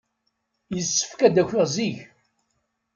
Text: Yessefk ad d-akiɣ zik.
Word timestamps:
Yessefk 0.75 1.19
ad 1.27 1.31
d-akiɣ 1.35 1.63
zik. 1.75 1.97